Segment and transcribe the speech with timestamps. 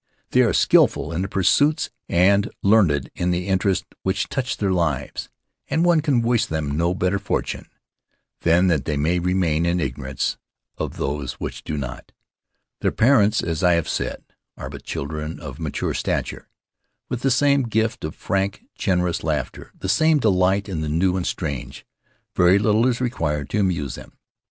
[0.31, 5.29] They are skillful in the pursuits and learned in the interests which touch their lives,
[5.67, 7.67] and one can wish them no better fortune
[8.39, 10.37] than that they may remain in ignorance
[10.75, 12.13] of those which do not.
[12.79, 14.23] Their parents, as I have said,
[14.57, 16.49] are but children of mature stature,
[17.07, 21.27] with the same gift of frank, generous laughter, the same delight in the new and
[21.27, 21.85] strange.
[22.35, 24.13] Very little is required to amuse them.